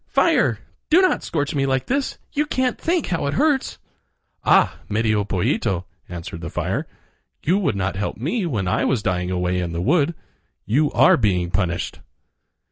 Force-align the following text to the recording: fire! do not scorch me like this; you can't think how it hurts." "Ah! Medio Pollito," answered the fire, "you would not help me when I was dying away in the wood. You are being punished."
fire! 0.07 0.57
do 0.89 0.99
not 0.99 1.21
scorch 1.21 1.53
me 1.53 1.67
like 1.67 1.85
this; 1.85 2.17
you 2.33 2.47
can't 2.47 2.79
think 2.81 3.05
how 3.05 3.27
it 3.27 3.35
hurts." 3.35 3.77
"Ah! 4.43 4.79
Medio 4.89 5.23
Pollito," 5.23 5.85
answered 6.09 6.41
the 6.41 6.49
fire, 6.49 6.87
"you 7.43 7.59
would 7.59 7.75
not 7.75 7.95
help 7.97 8.17
me 8.17 8.47
when 8.47 8.67
I 8.67 8.83
was 8.83 9.03
dying 9.03 9.29
away 9.29 9.59
in 9.59 9.73
the 9.73 9.79
wood. 9.79 10.15
You 10.65 10.91
are 10.93 11.17
being 11.17 11.51
punished." 11.51 11.99